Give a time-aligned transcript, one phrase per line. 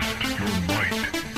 [0.00, 1.33] Test your might.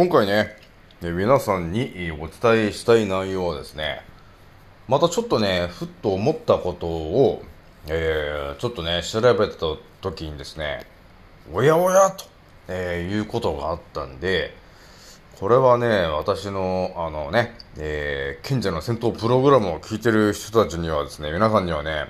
[0.00, 0.56] 今回ね、
[1.02, 4.00] え皆さんにお伝えしたい内容はですね、
[4.88, 7.42] またちょっとね、ふっと思ったことを、
[7.86, 9.56] えー、ちょっとね、調べた
[10.00, 10.86] 時にですね、
[11.52, 12.24] おやおやと、
[12.68, 14.54] えーいうことがあったんで、
[15.38, 22.06] これはね、私の、あのね、えー、賢者の戦闘プログラムを聞いてる人たちにはですね、皆さんにはね、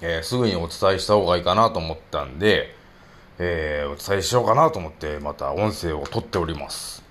[0.00, 2.74] えーすぐにお伝えした方がいいかなと思ったんで、
[3.38, 7.02] えーお伝えしようかなと思って、また音声を取っております。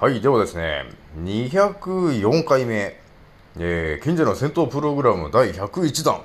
[0.00, 0.84] はい、ではですね、
[1.22, 3.00] 204回目、
[3.58, 6.20] えー、賢者の戦闘プログラム第101弾、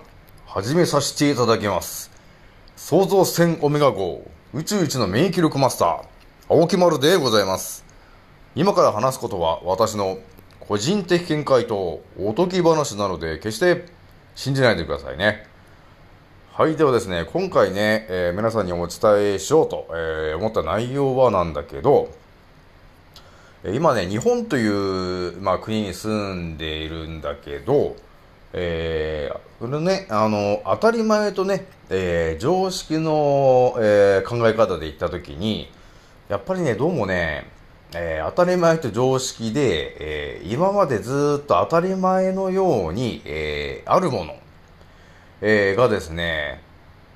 [0.45, 2.11] 始めさせていただきます。
[2.75, 6.03] 創造戦オメガ号、宇宙一の免疫力マスター、
[6.49, 7.85] 青木丸でございます。
[8.55, 10.17] 今から話すことは私の
[10.59, 13.85] 個人的見解とおとぎ話なので、決して
[14.35, 15.48] 信じないでくださいね。
[16.59, 22.13] はい、ではですね、今回ね、えー皆さんにお伝えしようと、えー思った内容はなんだけど、
[23.63, 27.95] 今ね、日本という、まあ、国に住んでいるんだけど、
[28.51, 35.71] えー、これね、あの、当たり前とね、えー常識の、えー考え方で言ったときに、
[36.27, 37.49] やっぱりね、どうもね、
[37.93, 44.35] えー当たり前と常識で、えー今までずっと当たり前のように、えーあるもの、
[45.41, 46.61] えーがですね、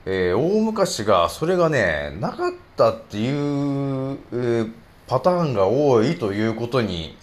[0.06, 4.72] えー大昔がそれがね、なかったっていう、えー
[5.06, 7.18] パターンが多いということに、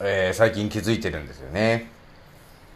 [0.00, 1.90] えー最近気づいてるんですよね。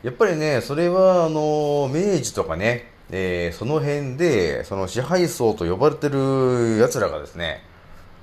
[0.03, 7.63] やっぱりね、それは、あの、明治とかね、えーその辺で、その支配層と呼ばれてる奴らがですね、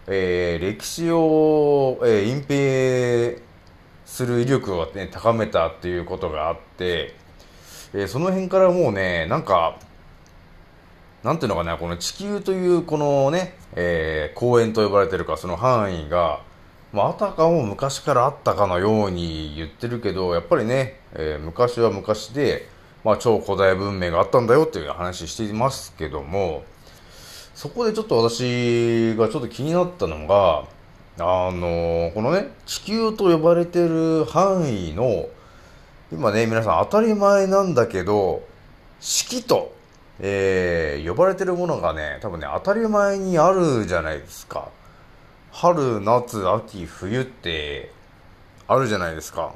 [0.07, 3.41] えー歴史を、えー隠蔽
[4.05, 7.15] する威力を、ね、高めたっていうことがあって、
[7.93, 9.77] えーその辺からもうね、なんか、
[11.23, 16.41] なんていうのかな、この地球というこのね、えー公園と呼ばれてるか、その範囲が、
[16.91, 22.67] まあ、たかも昔からあったかのように言ってるけど、やっぱりね、えー昔は昔で、
[23.03, 26.63] まあ、超古代文明があったんだよっていう話していますけども、
[27.53, 30.65] そこでちょっと私がちょっと気になったのが、
[31.19, 35.27] あのこのね、地球と呼ばれてる範囲の、
[36.13, 38.43] 今ね、皆さん当たり前なんだけど、
[38.99, 39.73] 四季と、
[40.19, 44.69] えー呼ばれてるものがね、多分ね、当たり前にあるじゃないですか。
[45.51, 47.91] 春、夏、秋、冬って、
[48.67, 49.55] あるじゃないですか。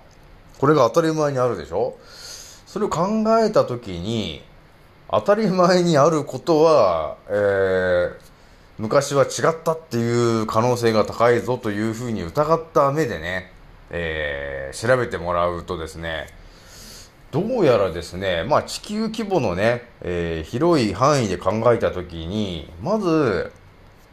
[0.57, 1.95] これが当たり前にあるでしょ？
[2.66, 3.07] それを考
[3.39, 4.41] えたときに、
[5.12, 8.28] 当たり前にあることは、えー
[8.79, 13.51] 昔は違ったっていう可能性が高いぞというふうに疑った目でね、
[13.91, 16.28] えー調べてもらうとですね、
[17.38, 23.52] どうやらですね、まあ地球規模のね、えー広い範囲で考えたときに、まず、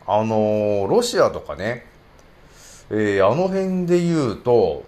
[0.06, 1.86] あのーロシアとかね、
[2.90, 4.84] えーあの辺で言うと、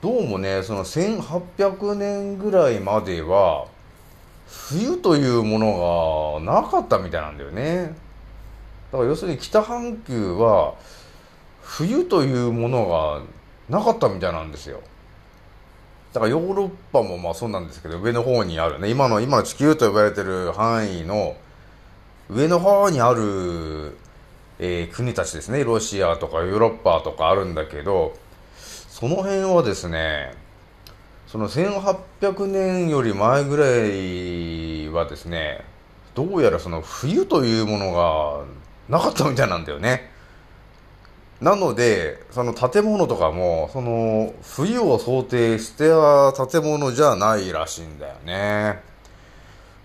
[0.00, 3.68] どうもね、その1800年ぐらいまでは、
[4.48, 7.94] 冬というものがなかったみたいなんだよね。
[8.90, 10.74] だから要するに北半球は、
[11.60, 13.22] 冬というものが
[13.68, 14.80] なかったみたいなんですよ。
[16.12, 21.36] だからヨーロッパもまあそうなんですけど、上の方にあるね、今の、今の地球と呼ばれてる範囲の
[22.28, 23.96] 上の方にある、
[24.58, 28.14] えー国たちですね、ロシアとかヨーロッパとかあるんだけど、
[28.58, 30.34] その辺はですね、
[31.26, 35.64] その1800年より前ぐらいはですね、
[36.14, 38.44] どうやらその冬というものが
[38.90, 40.11] なかったみたいなんだよね。
[41.42, 48.80] なので、その建物とかも、その冬を想定した建物じゃないらしいんだよね。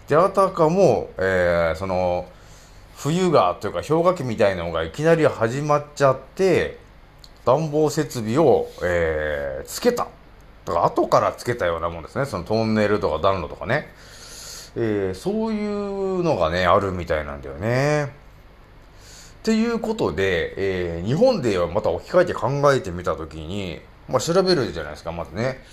[0.08, 2.28] で、あたかも、えーその、
[2.96, 6.78] 冬がというか氷河期みたいなのがいきなり始まっちゃって、
[7.44, 10.08] 暖房設備を、えーつけた。
[10.66, 12.26] だから後からつけたようなもんですね。
[12.26, 13.92] そのトンネルとか暖炉とかね。
[14.76, 18.27] えーそういうのがね、あるみたいなんだよね。
[19.40, 23.80] っていうことで、えー日本ではまた置き換えて考えてみたときに、
[24.10, 25.64] まあ調べるじゃないですか、まずね。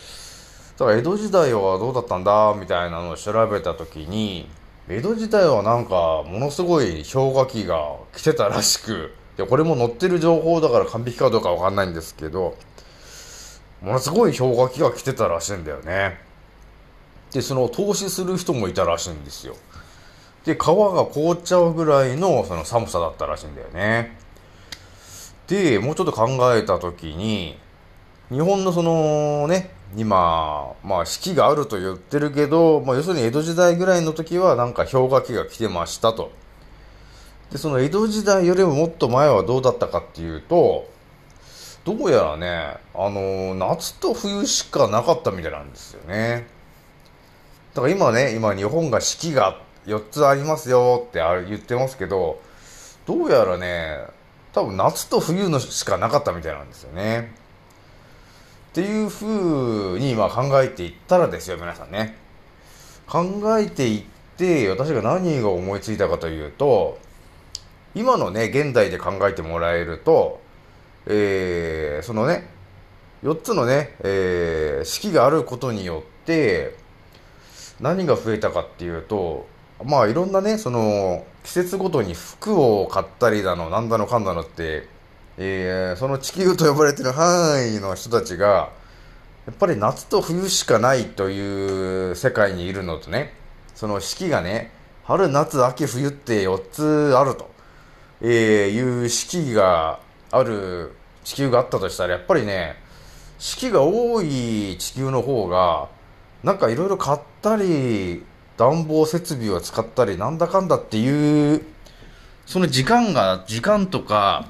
[0.78, 4.49] だから江戸時代はどうだったんだ、みたいなのを調べたときに、
[4.88, 12.56] 江戸時代はなんか、ものすごい氷河期が来てたらしく、いや、これも載ってる情報だから完璧かどうかわかんないんですけど、
[13.81, 16.19] ものすごい氷河期が来てたらしいんだよね。
[17.32, 19.56] で、その投資する人もいたらしいんですよ。
[20.44, 24.17] で、川が凍っちゃうぐらいのその寒さだったらしいんだよね。
[25.46, 27.58] で、もうちょっと考えたときに、
[28.31, 36.31] 日本のそのね、今、まあ四季があると言ってるけど、まあ要するに江戸時代ぐらいの時はなんか氷河期が来てましたと。
[37.50, 40.88] で、その江戸時代よりももっと前はどうだったかっていうと、
[41.85, 46.47] どうやらね、あの夏と冬しかなかったみたいなんですよね。
[47.75, 49.56] だから今ね、今日本が四季があっ
[49.87, 52.41] 4つありますよってあ言ってますけど、
[53.07, 53.99] どうやらね、
[54.53, 57.35] 多分夏と冬のしかなかったみたいなんですよね。
[58.71, 62.17] っていう風に今考えていったらですよ、皆さんね。
[63.07, 63.25] 考
[63.59, 64.03] えていっ
[64.37, 66.99] て、私が何が思いついたかというと、
[67.95, 70.41] 今のね、現代で考えてもらえると、
[71.07, 72.49] えー、そのね、
[73.23, 76.77] 4つのね、えー、四季があることによって、
[77.81, 79.47] 何が増えたかっていうと、
[79.82, 84.88] まあいろんなね、その、季節ごとに服を買ったりだの、なんだのかんだのって、
[85.37, 88.71] えー、その地球と呼ばれてる範囲の人たちが、
[89.47, 93.35] やっぱり夏と冬しかないという世界にいるのとね、
[93.75, 94.71] その四季がね、
[95.03, 97.50] 春、夏、秋、冬って4つあると、
[98.23, 100.00] えー、いう四季が
[100.31, 100.93] ある
[101.25, 102.76] 地球があったとしたら、やっぱりね、
[103.38, 105.88] 四季が多い地球の方が、
[106.43, 108.25] なんかいろいろ買ったり、
[108.56, 111.62] 暖房設備を使ったり、なんだかんだっていう、
[112.47, 114.49] その時間が、時間とか、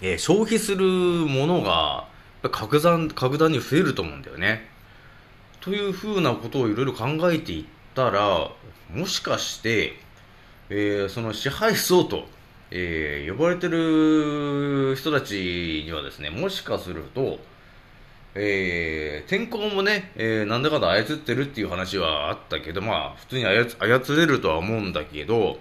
[0.00, 2.08] えー消費するものが、
[2.50, 4.68] 格段、格段に増えると思うんだよね。
[5.60, 7.64] というふうなことをいろいろ考えていっ
[7.94, 8.50] たら、
[8.90, 9.94] もしかして、
[10.70, 12.26] えーその支配層と、
[12.70, 17.38] えー呼ばれてる人たちにはですね、もしかすると、
[18.34, 25.58] えー天候もね、えーなんだかんだ操ってるっていう話はあったけど、まあ、普通に操れるとは思うんだけど、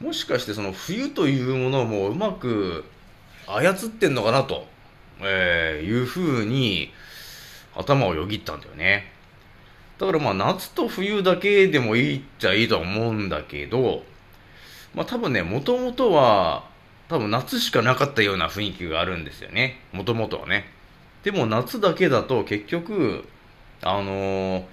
[0.00, 2.84] もしかしてその冬というものもうまく
[3.46, 4.66] 操ってんのかなと、
[5.20, 6.92] えーいうふうに
[7.76, 9.12] 頭をよぎったんだよね。
[9.98, 14.02] だからまあ夏と冬だけでもいいっちゃいいとは思うんだけど、
[14.94, 16.64] まあ多分ね、もともとは
[17.08, 19.80] 多分夏しかなかったような雰囲気があるんですよね。
[19.92, 20.76] もともとはね。
[21.22, 23.24] でも夏だけだと結局、
[23.82, 24.64] あのー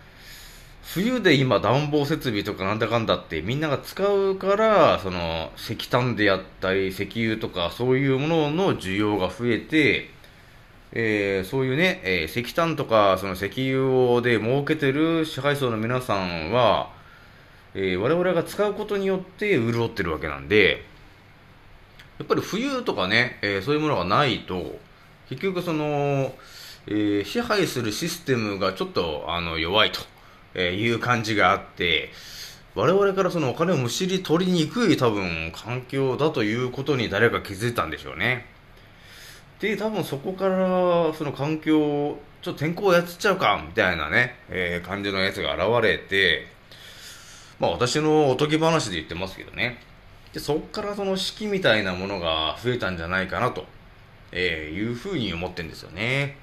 [0.93, 10.11] 冬で今暖房設備とかなんだかんだってみんなが使うから、その石炭であったり石油とかそういうものの需要が増えて、
[10.91, 16.91] えーそういうね、えー石炭とかその石油をで儲けてる支配層の皆さんは、
[17.73, 20.85] えー我々が使うことによって潤ってるわけなんで、
[22.19, 24.77] やっぱり冬とかね、えーそういうものがないと、
[25.29, 26.33] 結局その、
[26.87, 30.01] えー支配するシステムがちょっとあの弱いと
[30.53, 32.09] えいう感じがあって、
[32.75, 38.45] 我々からそのお金をむしり取りにくい多分環境だということに誰か気づいたんでしょうね。
[39.59, 46.47] で、多分そこからその環境、ちょっと天候やっちゃうかみたいなね、えー感じのやつが現れて、
[47.59, 49.81] まあ私のおとぎ話で言ってますけどね。
[50.33, 53.65] で、そこからその四季みたいなものが増えたんじゃないかなと、
[54.31, 56.37] えーいうふうに思ってんですよね。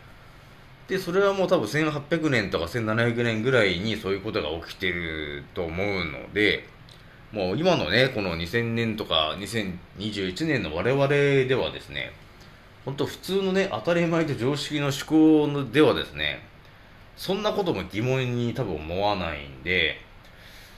[0.89, 6.69] で、それはもう多分1800年とか1700年ぐらいにそういうことが起きてると思うので、
[7.33, 12.13] もう今のね、この2000年とか2021年の我々ではですね、
[12.85, 16.45] 本当普通のね、当たり前と常識の思考ではですね、
[17.17, 20.01] そんなことも疑問に多分思わないんで、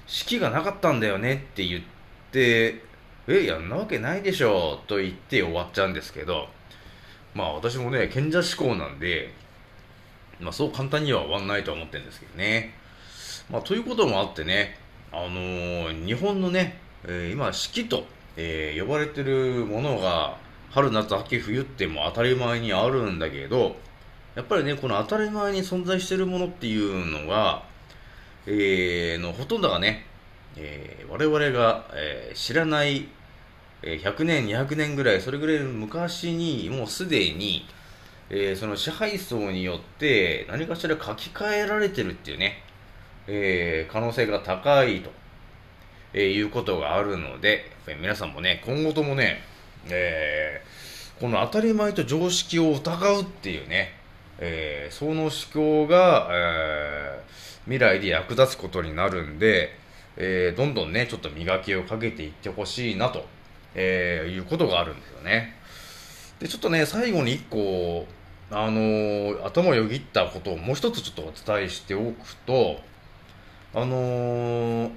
[0.06, 1.82] 式がなかったんだよねって言っ
[2.30, 2.82] て、
[3.26, 6.49] え、やんなわけないでしょと言って終わっちゃうんですけど、
[7.34, 9.32] まあ私もね、賢者思考なんで、
[10.40, 12.74] まあそう簡単には終わんないと思ってるんですけどね。
[13.50, 14.78] まあということもあってね、
[15.12, 18.04] あのー日本のね、えー今四季と、
[18.36, 20.36] えー呼ばれてるものが
[20.70, 23.76] 春夏秋冬っても当たり前にあるんだけど、
[24.34, 27.62] やっぱりね、この当たり前に存在してるものっていうのが、
[28.46, 30.06] えーのほとんどがね、
[30.56, 33.06] えー我々が、えー知らない、
[33.86, 37.66] え100年、200年ぐらい、それぐらい昔に、もうすでに、
[38.30, 42.62] えーその支配層によって何かしら書き換えられてるっていうね、
[43.26, 45.10] えー可能性が高いと、
[46.14, 49.42] えーいうことがあるので、皆さんもね、今後ともね、
[49.90, 50.62] え
[51.20, 53.92] この当たり前と常識を疑うっていうね、
[54.38, 59.70] えその思考が、えー未来で役立つことになるんで、
[60.18, 63.26] えどんどんね、ちょっと磨きをかけていってほしいなと、
[63.74, 65.56] えーいうことがあるんですよね。
[66.38, 68.06] で、ちょっとね、最後に一個、
[68.50, 72.80] あのー頭をよぎったことをもう一つちょっとお伝えしておくと、
[73.74, 74.90] あのー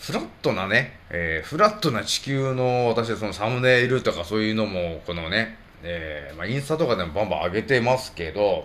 [0.00, 8.64] フラットなね、えーフラットな地球の私そのサムネイルとかそういうのもこのね、えーまあ、インスタとかでもバンバン上げてますけど、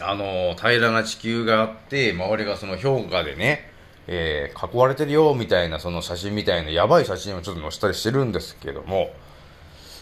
[0.00, 3.71] あの平らな地球があって、周りがその氷河でね、
[4.06, 9.10] えー囲われてるよみたいなその写真みたいなやばい写真をちょっと載せたりしてるんですけども、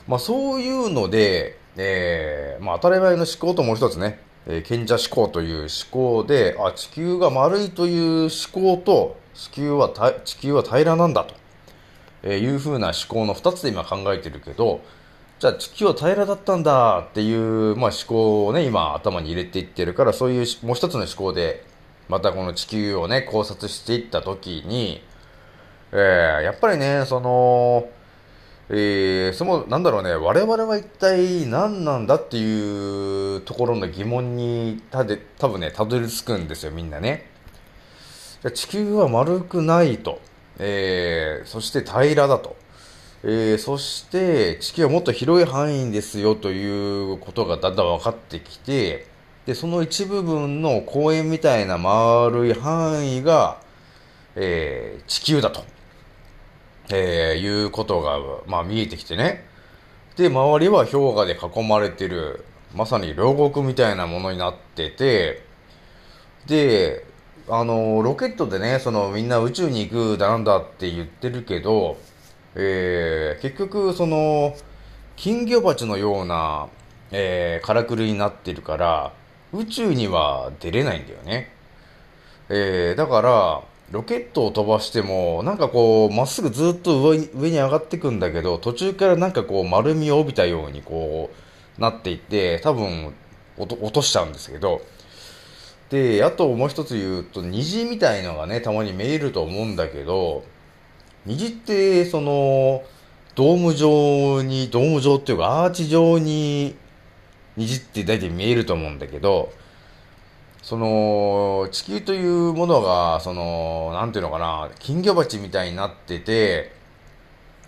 [0.07, 11.35] まあそういうので、えーまあ当たり前の思考ともう一つね、えー賢者思考という思考で、あ、地球が丸いという思考と、地球はた地球は平らなんだと、
[12.23, 14.81] えーいう風な思考の二つで今考えてるけど、
[15.39, 21.65] じゃあ地球は平らだったんだっていう、まあ、思考をね、今頭に入れていってるから、そういうもう一つの思考で、
[22.11, 25.01] またこの地球をね、考察していったときに、
[25.93, 27.89] えーやっぱりね、その、
[28.69, 37.31] えー、その、なんだろうね、我々は一体何なんだっていうところの疑問にたで、多分ね、たどり着くんですよ、みんなね。
[38.55, 40.21] 地球は丸くないと。
[40.59, 42.57] えー、そして平らだと。
[43.23, 49.07] えー、そして地球はもっと広い範囲ですよということがだんだん分かってきて、
[49.47, 53.61] で、その一部分の公園みたいな丸い範囲が、
[54.37, 55.65] えー、地球だと。
[56.93, 59.45] えー、いうことが、まあ見えてきてね。
[60.17, 62.45] で、周りは氷河で囲まれてる、
[62.75, 65.43] まさに両国みたいなものになってて、
[66.47, 67.05] で、
[67.49, 71.97] あの、ロケットでね、そのみんな宇宙に行くだなんだって言ってるけど、
[72.55, 74.57] えー、結局その、
[75.17, 76.69] 金魚鉢のような、
[77.13, 79.13] えー、からくりになってるから、
[79.53, 81.51] 宇宙には出れないんだよね。
[82.49, 91.31] えー、だから、ロケットを飛ばしても、なんかこう、まっすぐずっと上に上がってくんだけど、途中からなんかこう、丸みを帯びたようにこ
[91.79, 93.15] う、なっていって、多分、
[93.59, 94.83] 落と落としちゃうんですけど、
[95.91, 100.45] で、あともう一つ言うと、虹みたいのがね、たまに見えると思うんだけど、
[101.27, 102.85] 虹って、その、
[103.35, 106.77] ドーム状に、ドーム状っていうか、アーチ状に、
[107.61, 109.53] 虹って大体見えると思うんだけど、
[110.63, 116.73] その、地球というものが、その、なんていうのかな、金魚鉢みたいになってて、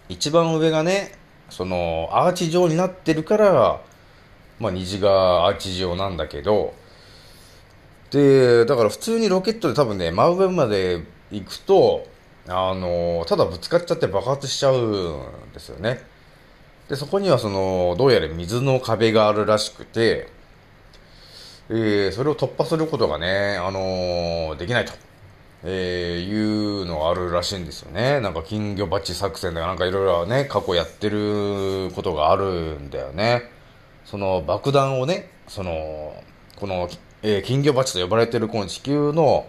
[0.08, 1.12] 一番上がね、
[1.50, 3.80] その、アーチ状になってるから、
[4.58, 6.75] まあ、虹がアーチ状なんだけど、
[8.11, 12.06] で、だから普通にロケットで多分ね、真上まで行くと、
[12.49, 16.12] あの、ただぶつかっちゃって爆発しちゃうんですよね。
[16.92, 20.28] で、そこにはその、どうやら水の壁があるらしくて、
[21.70, 24.92] えーそれを突破することがね、あのーできないと、
[25.64, 28.20] えーいうのがあるらしいんですよね。
[28.20, 33.44] なんか金魚鉢作戦とかなんかいろいろね、過去やってることがあるんだよね。
[34.04, 36.22] その爆弾をね、その、
[36.56, 36.90] この、
[37.22, 39.46] えー金魚鉢と呼ばれてるこの地球の、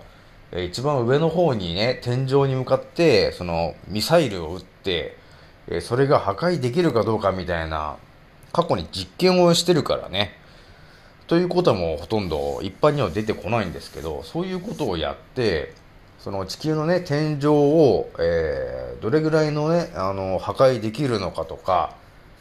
[0.53, 5.21] えー一番上の方にね、天井に向かって、そのミサイルを撃って、
[5.67, 7.97] えそれが破壊できるかどうかみたいな、
[8.51, 10.37] 過去に実験をしてるからね。
[11.27, 15.73] ということはもうほとんど一般には出てこないんですけど、そういうことをやって、
[16.19, 21.93] その地球のね、天井を、えーどれぐらいのね、あの、破壊できるのかとか、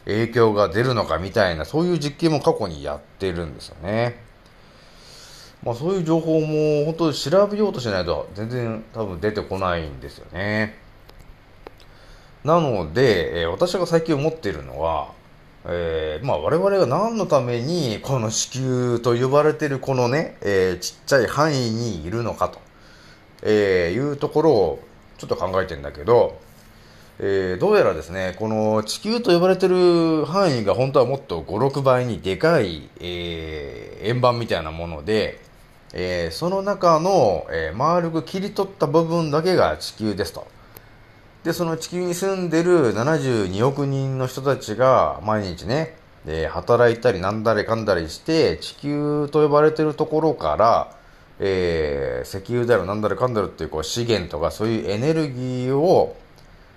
[0.05, 4.23] 影響が出るのかみたいな、そういう実験も過去にやってるんですよね。
[5.65, 10.79] まあそういう情報も本当に調べようとしないと全然多分出てこないんですよね。
[12.45, 15.13] なので、えー私が最近思っているのは、
[15.65, 22.59] えーまあ我々が何のためにこの地球と呼ばれているこのね、えーちっちゃい範囲にいるのかと、
[23.43, 24.83] えーいうところを
[25.19, 26.41] ちょっと考えてんだけど、
[27.21, 35.39] えーどうやらですね、この地球と呼ばれてる範囲が本当はもっと5、6倍にでかい、えー円盤みたいなもので、
[35.95, 40.45] えーその中の、えー丸く切り取った部分だけが地球ですと。
[41.45, 50.97] で、その地球に住んでる72億人の人たちが毎日ね、で働いたりなんだりかんだりして、地球と呼ばれてるところから、
[51.41, 56.17] えー石油だろなんだろかんだろっていうこう資源とかそういうエネルギーを、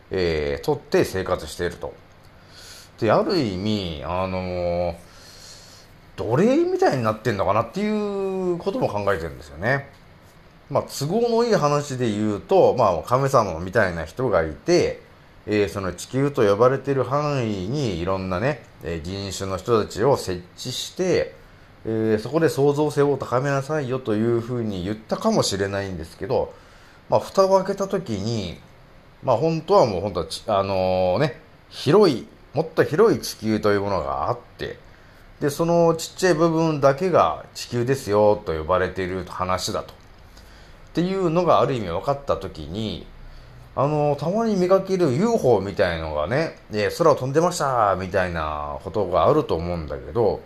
[0.10, 1.94] えー取って生活していると。
[3.00, 4.96] で、ある意味、あのー
[6.18, 9.90] 奴隷みたいになってんのかなっていうことも考えてるんですよね。
[10.70, 15.02] まあ、都合のいい話で言うと、まあ、神様みたいな人がいて、
[15.48, 21.36] えーその地球と呼ばれている範囲にいろんなね、えー人種の人たちを設置して、
[21.86, 26.54] えーそこで創造性を高めなさいよというふうに言ったかもしれないんですけど、
[27.10, 28.58] まあ、蓋を開けた時に、
[29.24, 34.80] まあ、本当はもう本当は、あのね、広い、もっと広い地球というものがあって、
[35.40, 40.05] で、そのちっちゃい部分だけが地球ですよと呼ばれている話だと。
[40.96, 43.06] っていうのがある意味分かった時に、
[43.76, 50.40] あの、たまに見かける UFO みたいのがね、え空を飛んでましたみたいなことがあると思うんだけど、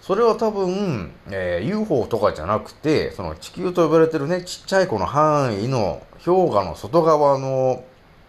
[0.00, 7.82] それは多分、えー UFO とかじゃなくて、その地球と呼ばれてるね、ちっちゃいこの範囲の氷河の外側の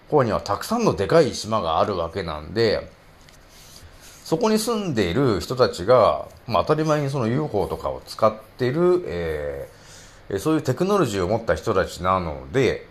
[0.10, 2.90] 方にはたくさんのでかい島があるわけなんで、
[4.24, 9.83] そこに住んでいる人たちが、まあ、当たり前にその UFO とかを使ってる、えー
[10.40, 12.88] そういうテクノロジーを持った人たちなので、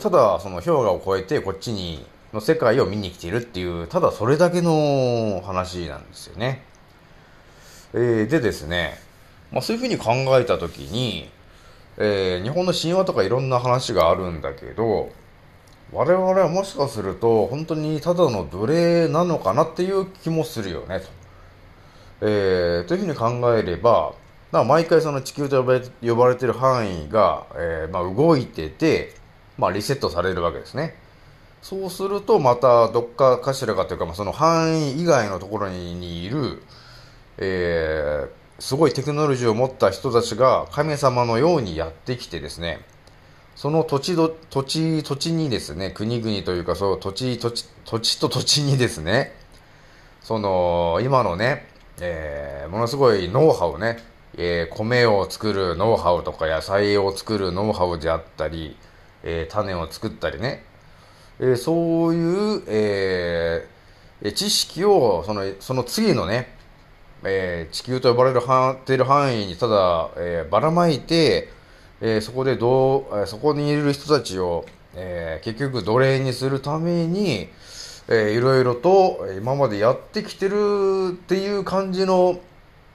[0.00, 6.64] ただその氷河を越えてこっちにの世界を見に来ているっていう、ただそれだけの話なんですよね。
[7.94, 8.98] えーでですね、
[9.52, 11.30] まあ、そういうふうに考えたときに、
[11.96, 15.10] えー日本の神話とかいろんな話があるんだけど、
[15.92, 21.06] 我々はもしかすると本当にただの奴隷なのかなっていう気もするよねと。
[22.22, 24.14] えーというふうに考えれば、
[24.56, 29.14] まあ、毎回その地球と呼ばれてる範囲が、えーまあ、動いてて、
[29.58, 30.96] まあ、リセットされるわけですね。
[31.62, 36.62] そうするとまたどっかかしらかというか、まあ、その範囲以外のところにいる、
[37.38, 42.80] えーすごいテクノロジーを持った人たちが神様のようにやってきてですね、
[43.54, 49.34] その土地ど、土地、土地にですね、国々というか、そう、土地、土地、土地と土地にですね、
[50.22, 51.68] その、今のね、
[52.00, 53.98] えーものすごいノウハウをね、
[54.36, 58.76] えー米を作るノウハウとか野菜を作るノウハウであったり、
[59.22, 60.64] えー種を作ったりね、
[61.40, 66.48] えーそういう、えー知識を、その、その次のね、
[67.24, 71.48] えー地球と呼ばれるはてる範囲にただ、えーばらまいて、
[72.00, 77.48] えーそこでどう、えーそこにいる人たちを、えー結局奴隷にするために、
[78.08, 82.38] えーいろいろと今までやってきてるっていう感じの、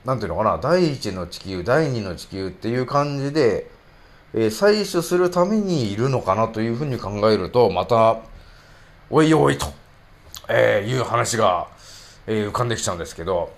[0.06, 3.70] なんていうのかな、第一の地球、第二の地球っていう感じで、
[4.34, 8.18] えー採取するためにいるのかなというふうに考えると、また、
[9.10, 9.68] おいおいと、
[10.48, 11.68] えーいう話が、
[12.28, 13.52] えー浮かんできちゃうんですけど、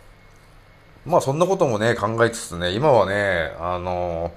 [1.05, 4.31] まあそんなこともね、考えつつね、今はね、あの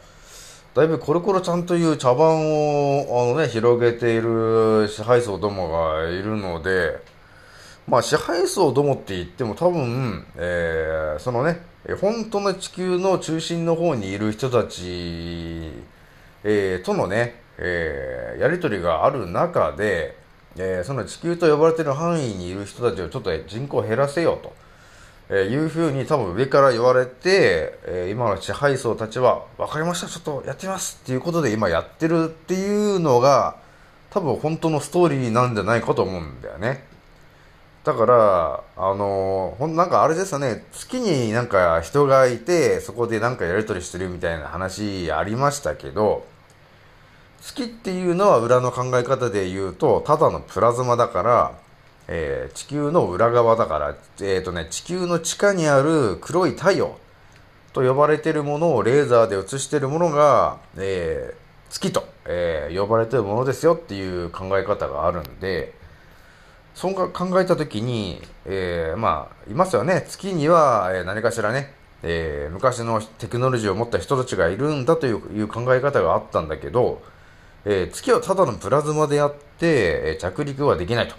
[0.75, 2.37] だいぶコロコロちゃんという茶番
[3.01, 6.99] を、あのね、広げている支配層どもがいるので、
[7.89, 11.61] まあ支配層どもって言っても多分、えーそのね、
[12.01, 15.71] 本当の地球の中心の方にいる人たち、
[16.43, 20.17] えーとのね、えーやりとりがある中で、
[20.57, 24.53] えーその地球と呼ばれている範囲にいる人たちをちょっと人口減らせようと。
[25.29, 33.57] えーいうふうに多分上から言われて、えー今の支配層たちは、わかりました、ちょっとやってみますっていうことで今やってるっていうのが、
[34.11, 36.96] 多分本当のストーリーなんじゃないかと思うんだよね。
[37.87, 46.27] だから、あのーほん、なんかあれですよね、月になんか人がいて、そこでなんかやりとりしてるみたいな話ありましたけど、
[47.41, 51.59] 月っていうのは裏の考え方で言うと、ただのプラズマだから、
[52.09, 56.99] えー地球の裏側だから、えっ、とね、地球の地下にある黒い太陽
[57.73, 61.37] と呼ばれてるものをレーザーで映してるものが、え
[61.71, 65.86] 月と、え呼ばれてるものですよっていう考え方があるんで、
[66.77, 70.05] そう考えたときに、えーまあ、いますよね。
[70.07, 77.03] 月には、えー何かしらね、えー昔のテクノロジーを持った人たちがいるんだという考え方があったんだけど、
[77.65, 79.39] えー月はただのプラズマであって、
[80.05, 81.15] えー着陸はできないと。
[81.15, 81.19] っ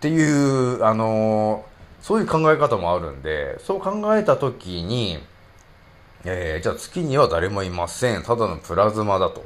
[0.00, 1.64] ていう、あの
[2.02, 5.20] そういう考え方もあるんで、そう考えたときに、
[6.24, 8.24] えーじゃあ月には誰もいません。
[8.24, 9.44] ただのプラズマだと、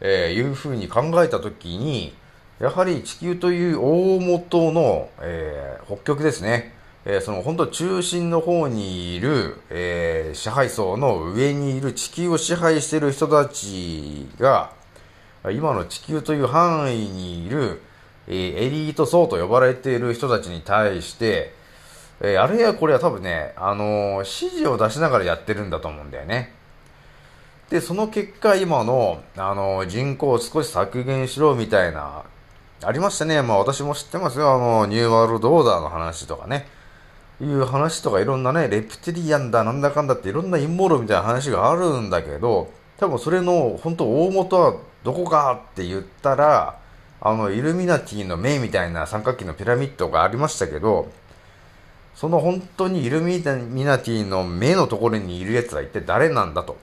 [0.00, 2.14] えーいうふうに考えたときに、
[2.62, 6.72] やはり地球という大元の、えー北極ですね。
[7.04, 14.70] えーその本当中心の方にいる、えー支配層の上にいる地球を支配している人たちが、
[15.50, 17.82] 今の地球という範囲にいる、
[18.28, 21.52] えーエリート層と呼ばれている人たちに対して、
[22.20, 26.54] えーあれやこれは多分ね、あの指示を出しながらやってるんだと思うんだよね。
[27.70, 32.22] で、その結果、今の、あの、人口を少し削減しろみたいな、
[32.84, 33.42] ありましたね。
[33.42, 34.52] まあ私も知ってますよ。
[34.54, 36.66] あの、ニューワールドオーダーの話とかね。
[37.40, 46.78] いう話とかいろんなね、レプティリアンだなんだかんだっていろんな陰謀論みたいな話があるんだけど、多分それの本当大元はどこかって言ったら、
[47.20, 51.10] あの、イルミナティの目みたいな三角形のピラミッドがありましたけど、
[52.14, 56.76] その本当にイルミナティの目のところにいる奴は一体誰なんだと、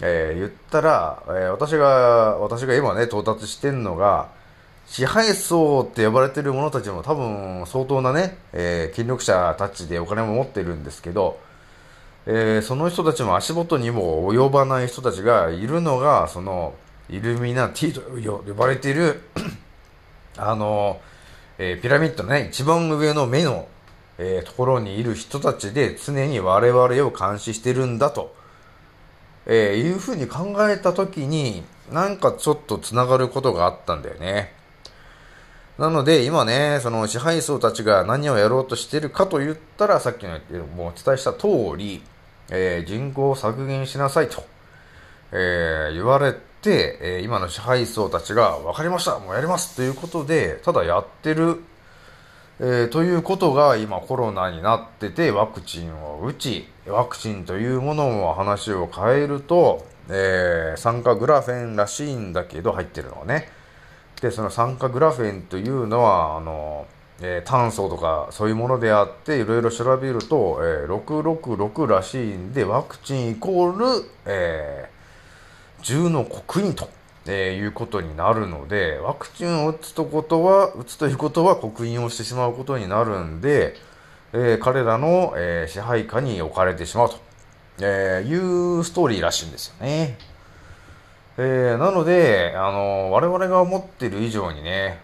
[0.00, 4.28] えー、言ったら、えー、私が、私が今ね、到達してんのが、
[4.86, 11.38] 支配層って呼ばれてる者たちも多分相当なね、えー、権力者たちでお金も持ってるんですけど、
[12.26, 16.74] えー、その人たちも足元にも及ばない人たちがいるのが、その、
[17.10, 18.00] イルミナティと
[18.46, 19.20] 呼ばれている
[20.38, 21.00] あの、
[21.58, 23.68] えー、ピラミッドのね、一番上の目の、
[24.16, 28.34] えー、ところにいる人たちで常に我々を監視してるんだと、
[29.46, 34.54] えー、いうふうに考えたときに、なんかちょっと繋がることがあったんだよね。
[35.78, 40.38] なので、今ね、その支配層たちが何をやろうとしてるかと言ったら、さっきの
[40.76, 42.00] もうお伝えした通り、
[42.50, 44.44] えー、人口を削減しなさいと、
[45.32, 51.60] えー、言われて、えー、今の支配層たちが、分かりました、もうやりますということで、ただやってる、
[52.60, 63.50] えー、ということが今コロナになってて、ワクチンを打ち、ワクチンというものも話を変えると、えー、酸化グラフェンらしいんだけど、入ってるのはね。
[64.24, 66.86] で、その酸化グラフェンというのは、あの、
[67.20, 76.88] えー、炭素とかそういうものであって、いろいろ調べると、えー、666らしいんで、ワクチンイコール、えー、10の刻印と、
[77.26, 83.74] えー、いうことになるので、ワクチンを打つとことは、打つということは刻印をしてしまうことになるんで、
[84.32, 87.18] えー、彼らの、えー、支配下に置かれてしまうと、
[87.80, 90.16] えー、いうストーリーらしいんですよね。
[91.36, 95.00] えー、なので、あの、我々が思っている以上にね、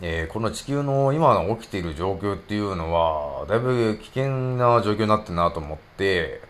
[0.00, 6.40] えー、この地球の今の起きている状況っていうのは、だいぶ危険な状況になってるなと思って、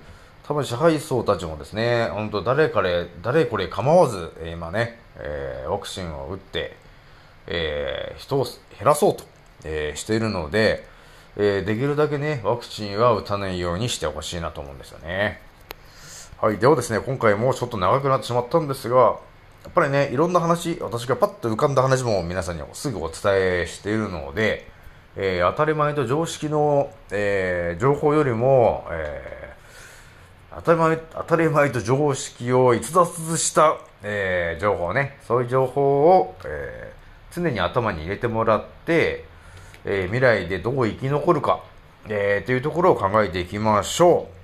[0.47, 6.77] 多分支配層たちもですね、本当誰かれ、誰これ構わず、えー、今ね、えー、ワクチンを打って、
[7.49, 8.55] えー、人を減
[8.85, 9.25] らそうと、
[9.65, 10.87] えー、しているので、
[11.37, 15.50] えー、できるだけね、ワクチンは打たないようにしてほしいなと思うんですよね。
[16.41, 16.57] はい。
[16.57, 19.13] ではですね、今回もちょっと長くなってしまったんですが、や
[19.69, 24.67] っぱりね、いろんな話、私がパッと浮かんだ話も皆さんにすぐお伝えしているので、
[25.17, 36.95] えー、当たり前と常識の、えー、情報よりも、えー、当たり前、当たり前と常識を逸脱した、え、情報ね、そういう情報を、え、
[37.33, 39.27] 常に頭に入れてもらって、
[39.85, 41.63] え、未来でどう生き残るか、
[42.09, 44.40] えー、というところを考えていきましょう。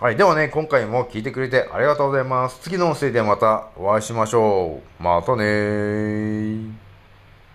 [0.00, 0.16] はい。
[0.16, 2.58] ではね、今回も聞いてくれてありがとうございます。
[2.62, 5.02] 次の音声でまたお会いしましょう。
[5.02, 6.89] またねー。